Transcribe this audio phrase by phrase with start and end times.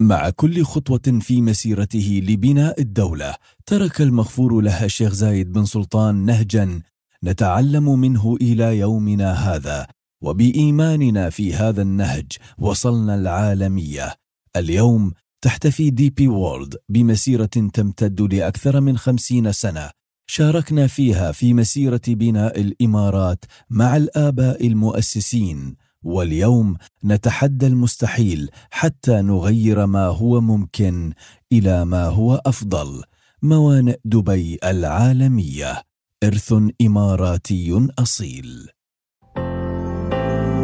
[0.00, 3.34] مع كل خطوة في مسيرته لبناء الدولة
[3.66, 6.82] ترك المغفور له الشيخ زايد بن سلطان نهجا
[7.24, 9.86] نتعلم منه إلى يومنا هذا.
[10.22, 14.14] وبإيماننا في هذا النهج وصلنا العالمية.
[14.56, 19.90] اليوم تحتفي دي بي وورلد بمسيرة تمتد لأكثر من خمسين سنة.
[20.26, 25.76] شاركنا فيها في مسيرة بناء الإمارات مع الآباء المؤسسين.
[26.02, 31.12] واليوم نتحدى المستحيل حتى نغير ما هو ممكن
[31.52, 33.02] إلى ما هو أفضل.
[33.42, 35.82] موانئ دبي العالمية.
[36.24, 38.68] إرث إماراتي أصيل.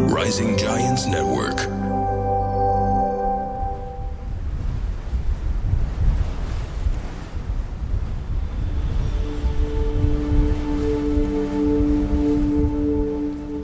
[0.09, 1.61] Rising Giants Network.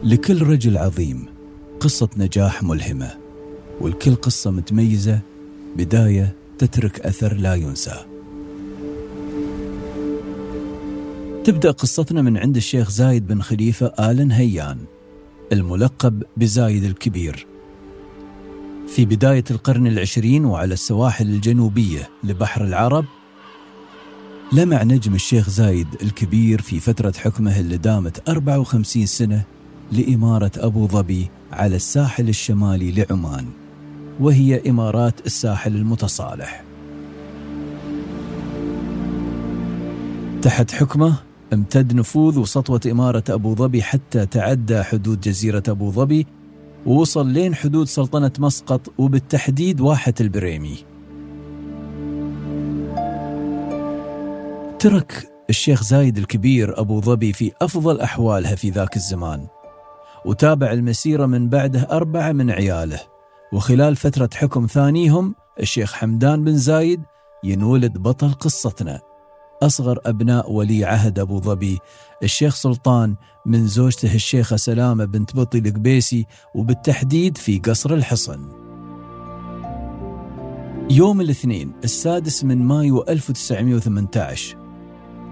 [0.05, 1.30] لكل رجل عظيم
[1.81, 3.11] قصة نجاح ملهمة
[3.81, 5.21] والكل قصة متميزة
[5.77, 8.05] بداية تترك أثر لا ينسى.
[11.45, 14.79] تبدأ قصتنا من عند الشيخ زايد بن خليفة آل نهيان
[15.53, 17.47] الملقب بزايد الكبير.
[18.89, 23.05] في بداية القرن العشرين وعلى السواحل الجنوبية لبحر العرب
[24.53, 29.45] لمع نجم الشيخ زايد الكبير في فترة حكمه اللي دامت 54 سنة
[29.93, 33.47] لإمارة أبو ظبي على الساحل الشمالي لعمان
[34.21, 36.65] وهي إمارات الساحل المتصالح.
[40.43, 41.15] تحت حكمه
[41.53, 46.27] امتد نفوذ وسطوة إمارة أبو ظبي حتى تعدى حدود جزيرة أبو ظبي
[46.87, 50.77] ووصل لين حدود سلطنة مسقط وبالتحديد واحة البريمي.
[54.79, 59.47] ترك الشيخ زايد الكبير أبو ظبي في أفضل أحوالها في ذاك الزمان.
[60.25, 63.01] وتابع المسيرة من بعده أربعة من عياله.
[63.53, 67.03] وخلال فترة حكم ثانيهم الشيخ حمدان بن زايد
[67.45, 69.01] ينولد بطل قصتنا.
[69.63, 71.79] أصغر أبناء ولي عهد أبو ظبي
[72.23, 78.49] الشيخ سلطان من زوجته الشيخة سلامة بنت بطي القبيسي وبالتحديد في قصر الحصن.
[80.91, 84.57] يوم الاثنين السادس من مايو 1918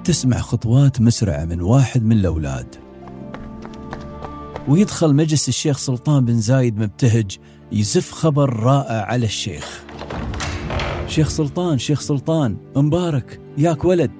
[0.04, 2.88] تسمع خطوات مسرعة من واحد من الأولاد.
[4.69, 7.39] ويدخل مجلس الشيخ سلطان بن زايد مبتهج
[7.73, 9.84] يزف خبر رائع على الشيخ.
[11.06, 14.11] شيخ سلطان شيخ سلطان مبارك ياك ولد.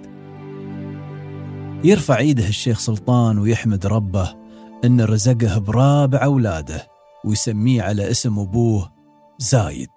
[1.84, 4.34] يرفع ايده الشيخ سلطان ويحمد ربه
[4.84, 6.88] إن رزقه برابع أولاده
[7.25, 8.92] ويسميه على اسم أبوه
[9.38, 9.91] زايد.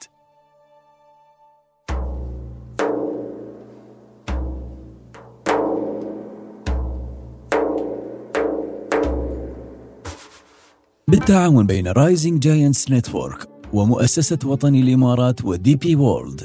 [11.11, 16.41] بالتعاون بين Rising Giants Network ومؤسسة وطني الإمارات و DP World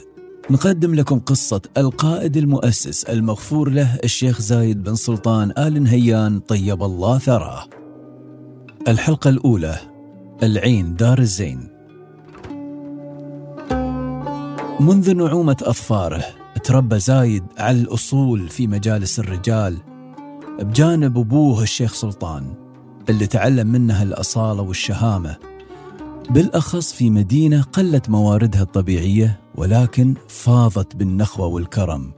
[0.50, 7.19] نقدم لكم قصة القائد المؤسس المغفور له الشيخ زايد بن سلطان آل نهيان طيب الله
[7.19, 7.65] ثراه.
[8.88, 9.77] الحلقة الأولى
[10.43, 11.69] العين دار الزين.
[14.81, 16.25] منذ نعومة أظفاره
[16.65, 19.77] تربى زايد على الأصول في مجالس الرجال
[20.59, 22.66] بجانب أبوه الشيخ سلطان.
[23.09, 25.37] اللي تعلم منها الأصالة والشهامة.
[26.31, 32.12] بالأخص في مدينة قلت مواردها الطبيعية ولكن فاضت بالنخوة والكرم.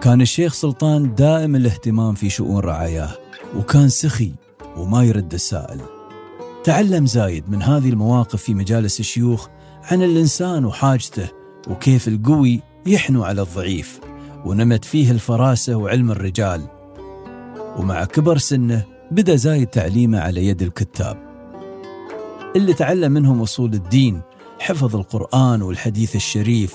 [0.00, 3.10] كان الشيخ سلطان دائم الاهتمام في شؤون رعاياه
[3.56, 4.32] وكان سخي
[4.76, 5.80] وما يرد السائل.
[6.64, 9.48] تعلم زايد من هذه المواقف في مجالس الشيوخ
[9.84, 11.28] عن الإنسان وحاجته
[11.70, 14.00] وكيف القوي يحنو على الضعيف
[14.44, 16.66] ونمت فيه الفراسة وعلم الرجال.
[17.76, 21.16] ومع كبر سنه بدأ زايد تعليمه على يد الكتاب
[22.56, 24.20] اللي تعلم منهم أصول الدين
[24.58, 26.74] حفظ القرآن والحديث الشريف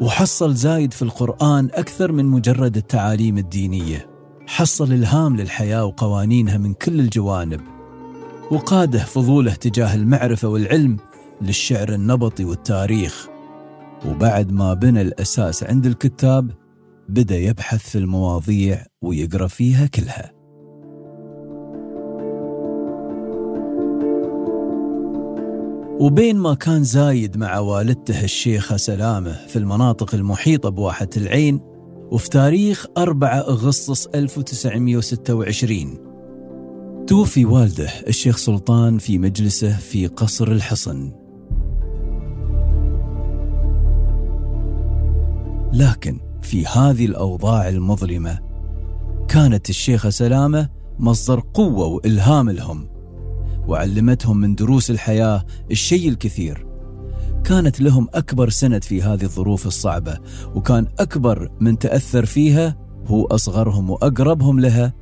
[0.00, 4.06] وحصل زايد في القرآن أكثر من مجرد التعاليم الدينية.
[4.46, 7.60] حصل إلهام للحياة وقوانينها من كل الجوانب
[8.50, 10.96] وقاده فضوله تجاه المعرفة والعلم
[11.42, 13.28] للشعر النبطي والتاريخ.
[14.06, 16.50] وبعد ما بنى الأساس عند الكتاب
[17.08, 20.41] بدأ يبحث في المواضيع ويقرأ فيها كلها.
[26.02, 31.60] وبين ما كان زايد مع والدته الشيخة سلامة في المناطق المحيطة بواحة العين
[32.10, 35.98] وفي تاريخ 4 أغسطس 1926
[37.06, 41.12] توفي والده الشيخ سلطان في مجلسه في قصر الحصن.
[45.72, 48.38] لكن في هذه الأوضاع المظلمة
[49.28, 52.91] كانت الشيخة سلامة مصدر قوة وإلهام لهم.
[53.68, 56.66] وعلمتهم من دروس الحياة الشيء الكثير.
[57.44, 60.18] كانت لهم أكبر سند في هذه الظروف الصعبة
[60.54, 62.76] وكان أكبر من تأثر فيها
[63.06, 64.92] هو أصغرهم وأقربهم لها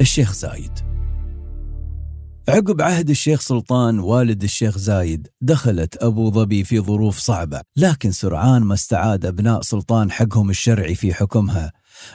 [0.00, 0.90] الشيخ زايد.
[2.48, 8.62] عقب عهد الشيخ سلطان والد الشيخ زايد دخلت أبو ظبي في ظروف صعبة لكن سرعان
[8.62, 11.72] ما استعاد أبناء سلطان حقهم الشرعي في حكمها.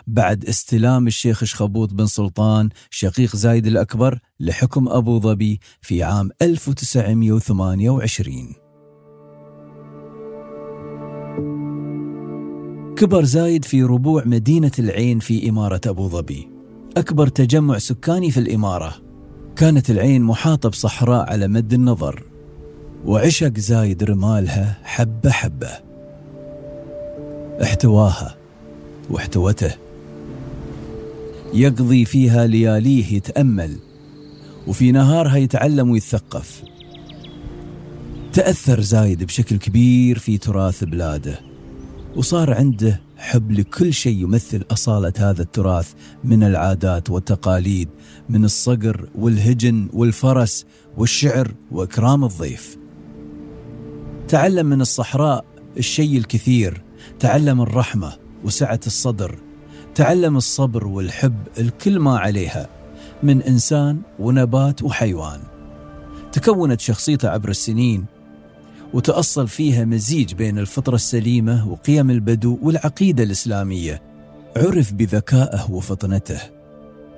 [0.08, 8.66] بعد استلام الشيخ شخبوط بن سلطان شقيق زايد الأكبر لحكم أبو ظبي في عام 1928
[12.96, 16.50] كبر زايد في ربوع مدينة العين في إمارة أبو ظبي.
[16.98, 18.94] أكبر تجمع سكاني في الإمارة.
[19.56, 22.24] كانت العين محاطة بصحراء على مد النظر.
[23.06, 25.70] وعشق زايد رمالها حبة حبة.
[27.64, 28.36] احتواها.
[29.10, 29.76] واحتوته
[31.54, 33.78] يقضي فيها لياليه يتأمل
[34.68, 36.64] وفي نهارها يتعلم ويتثقف.
[38.34, 41.40] تأثر زايد بشكل كبير في تراث بلاده
[42.16, 45.94] وصار عنده حب لكل شيء يمثل أصالة هذا التراث
[46.24, 47.90] من العادات والتقاليد
[48.30, 50.66] من الصقر والهجن والفرس
[50.98, 52.78] والشعر وإكرام الضيف.
[54.28, 55.46] تعلم من الصحراء
[55.78, 56.82] الشيء الكثير
[57.20, 59.40] تعلم الرحمة وسعة الصدر
[59.96, 62.70] تعلم الصبر والحب الكل ما عليها
[63.24, 65.40] من إنسان ونبات وحيوان.
[66.32, 68.06] تكونت شخصيته عبر السنين
[68.94, 74.02] وتأصل فيها مزيج بين الفطرة السليمة وقيم البدو والعقيدة الإسلامية.
[74.58, 76.40] عرف بذكائه وفطنته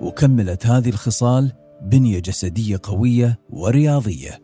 [0.02, 4.42] وكملت هذه الخصال بنية جسدية قوية ورياضية.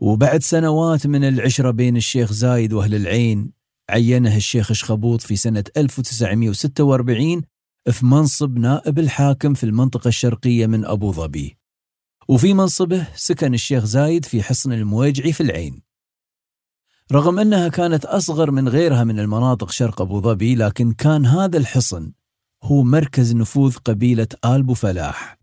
[0.00, 3.57] وبعد سنوات من العشرة بين الشيخ زايد وأهل العين
[3.90, 7.42] عينه الشيخ شخبوط في سنة 1946
[7.90, 11.58] في منصب نائب الحاكم في المنطقة الشرقية من أبو ظبي.
[12.28, 15.82] وفي منصبه سكن الشيخ زايد في حصن المويجعي في العين.
[17.12, 22.12] رغم أنها كانت أصغر من غيرها من المناطق شرق أبو ظبي لكن كان هذا الحصن
[22.62, 25.38] هو مركز نفوذ قبيلة آل فلاح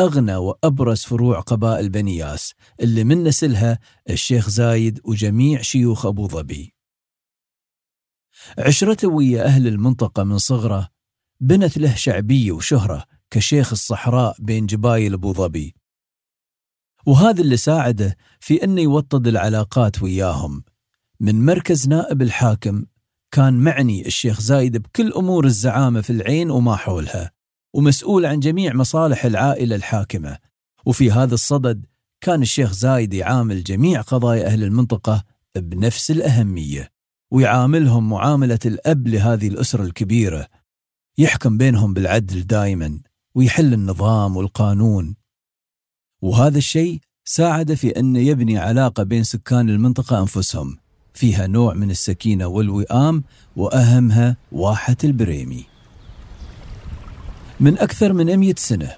[0.00, 3.78] أغنى وأبرز فروع قبائل بني ياس اللي من نسلها
[4.10, 6.73] الشيخ زايد وجميع شيوخ أبو ظبي.
[8.58, 10.88] عشرته ويا أهل المنطقة من صغره
[11.40, 15.74] بنت له شعبية وشهرة كشيخ الصحراء بين جبايل أبو ظبي.
[17.06, 20.64] وهذا اللي ساعده في أنه يوطد العلاقات وياهم.
[21.20, 22.84] من مركز نائب الحاكم
[23.30, 27.30] كان معني الشيخ زايد بكل أمور الزعامة في العين وما حولها
[27.74, 30.38] ومسؤول عن جميع مصالح العائلة الحاكمة.
[30.86, 31.86] وفي هذا الصدد
[32.20, 35.24] كان الشيخ زايد يعامل جميع قضايا أهل المنطقة
[35.56, 36.93] بنفس الأهمية.
[37.34, 40.48] ويعاملهم معاملة الأب لهذه الأسرة الكبيرة.
[41.18, 43.00] يحكم بينهم بالعدل دائما
[43.34, 45.16] ويحل النظام والقانون.
[46.22, 50.76] وهذا الشيء ساعد في أن يبني علاقة بين سكان المنطقة أنفسهم.
[51.14, 53.24] فيها نوع من السكينة والوئام
[53.56, 55.64] وأهمها واحة البريمي.
[57.60, 58.94] من أكثر من أمية سنة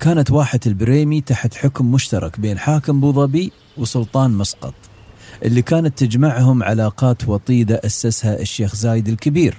[0.00, 4.74] كانت واحة البريمي تحت حكم مشترك بين حاكم بوظبي وسلطان مسقط.
[5.44, 9.58] اللي كانت تجمعهم علاقات وطيدة أسسها الشيخ زايد الكبير.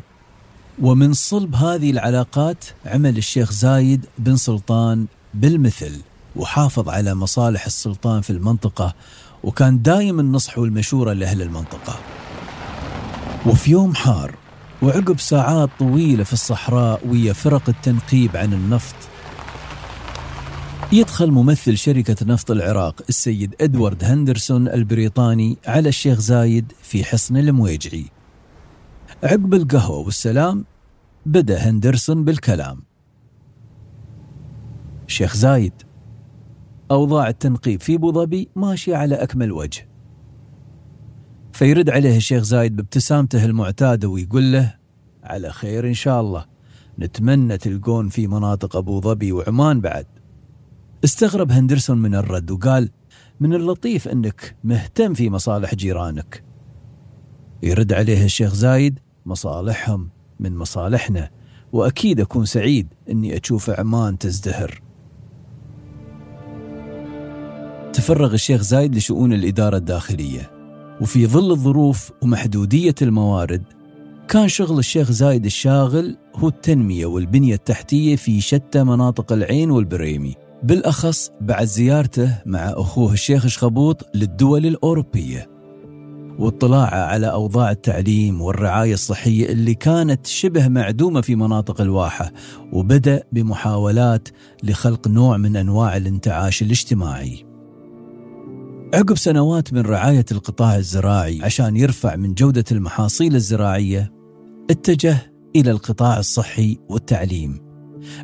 [0.81, 6.02] ومن صلب هذه العلاقات عمل الشيخ زايد بن سلطان بالمثل
[6.36, 8.96] وحافظ على مصالح السلطان في المنطقة
[9.44, 12.00] وكان دايم النصح والمشورة لأهل المنطقة.
[13.46, 14.36] وفي يوم حار
[14.81, 18.95] وعقب ساعات طويلة في الصحراء ويا فرق التنقيب عن النفط
[20.94, 28.06] يدخل ممثل شركة نفط العراق السيد إدوارد هندرسون البريطاني على الشيخ زايد في حصن المويجعي.
[29.23, 30.66] عقب القهوة والسلام
[31.26, 32.80] بدأ هندرسون بالكلام.
[35.07, 35.73] شيخ زايد
[36.92, 39.88] أوضاع التنقيب في أبو ظبي ماشية على أكمل وجه.
[41.54, 44.76] فيرد عليه الشيخ زايد بابتسامته المعتادة ويقول له
[45.23, 46.45] على خير إن شاء الله
[47.00, 50.13] نتمنى تلقون في مناطق أبو ظبي وعمان بعد.
[51.04, 52.90] استغرب هندرسون من الرد وقال
[53.40, 56.44] من اللطيف أنك مهتم في مصالح جيرانك.
[57.64, 61.30] يرد عليه الشيخ زايد مصالحهم من مصالحنا
[61.74, 64.81] وأكيد أكون سعيد أني أشوف عمان تزدهر.
[67.94, 70.52] تفرغ الشيخ زايد لشؤون الإدارة الداخلية
[71.02, 73.64] وفي ظل الظروف ومحدودية الموارد
[74.28, 80.43] كان شغل الشيخ زايد الشاغل هو التنمية والبنية التحتية في شتى مناطق العين والبريمي.
[80.64, 85.50] بالأخص بعد زيارته مع أخوه الشيخ شخبوط للدول الأوروبية
[86.40, 92.32] واطلاعه على أوضاع التعليم والرعاية الصحية اللي كانت شبه معدومة في مناطق الواحة
[92.74, 94.30] وبدأ بمحاولات
[94.64, 97.46] لخلق نوع من أنواع الانتعاش الاجتماعي.
[98.94, 104.12] عقب سنوات من رعاية القطاع الزراعي عشان يرفع من جودة المحاصيل الزراعية
[104.70, 105.18] اتجه
[105.56, 107.63] إلى القطاع الصحي والتعليم.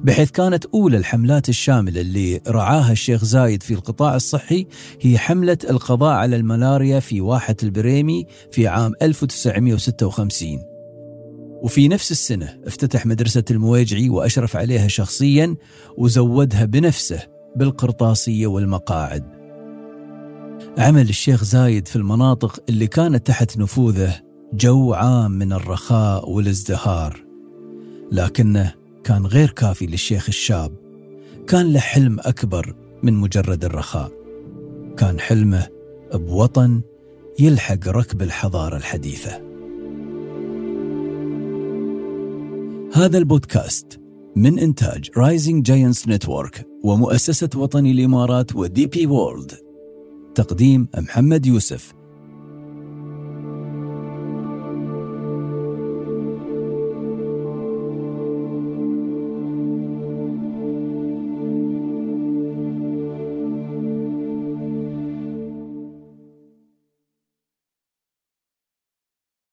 [0.04, 4.68] بحيث كانت أولى الحملات الشاملة اللي رعاها الشيخ زايد في القطاع الصحي
[5.02, 10.70] هي حملة القضاء على الملاريا في واحة البريمي في عام 1956
[11.62, 15.56] وفي نفس السنة افتتح مدرسة المويجعي وأشرف عليها شخصيا
[15.98, 17.20] وزودها بنفسه
[17.56, 19.24] بالقرطاسية والمقاعد.
[20.78, 24.22] عمل الشيخ زايد في المناطق اللي كانت تحت نفوذه
[24.54, 27.24] جو عام من الرخاء والازدهار.
[28.12, 28.74] لكنه
[29.10, 30.72] كان غير كافي للشيخ الشاب.
[31.48, 34.12] كان له حلم أكبر من مجرد الرخاء.
[34.98, 35.68] كان حلمه
[36.14, 36.82] بوطن
[37.40, 39.42] يلحق ركب الحضارة الحديثة.
[42.94, 44.00] هذا البودكاست
[44.36, 49.52] من إنتاج Rising Giants Network ومؤسسة وطني الإمارات و DP World
[50.36, 51.99] تقديم محمد يوسف.